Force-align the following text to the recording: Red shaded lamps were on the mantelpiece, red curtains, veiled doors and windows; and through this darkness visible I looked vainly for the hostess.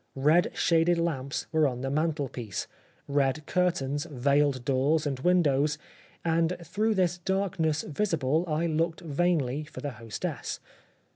Red 0.15 0.49
shaded 0.55 0.97
lamps 0.97 1.45
were 1.51 1.67
on 1.67 1.81
the 1.81 1.91
mantelpiece, 1.91 2.65
red 3.07 3.45
curtains, 3.45 4.05
veiled 4.05 4.65
doors 4.65 5.05
and 5.05 5.19
windows; 5.19 5.77
and 6.25 6.57
through 6.63 6.95
this 6.95 7.19
darkness 7.19 7.83
visible 7.83 8.43
I 8.47 8.65
looked 8.65 9.01
vainly 9.01 9.63
for 9.63 9.81
the 9.81 9.91
hostess. 9.91 10.59